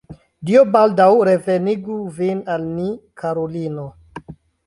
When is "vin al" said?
2.17-2.65